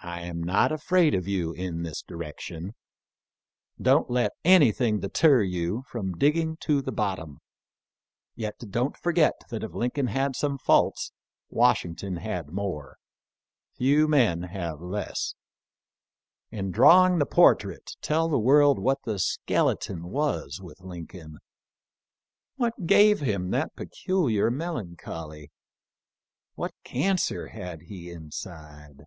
[0.00, 0.36] I am PREFACE.
[0.36, 2.74] ix not afraid of you in this direction.
[3.82, 7.40] Don't let any thing deter you from digging to the bottom;
[8.36, 11.12] yet don't forget that if Lincoln had some faults,
[11.50, 12.96] Wash ington had more—
[13.76, 15.34] few men have less.
[16.52, 21.38] In drawing the portrait tell the world what the skeleton was with Lincoln.
[22.54, 25.48] What gave him that peculiar mel ancholy?
[26.54, 29.02] What cancer had he inside?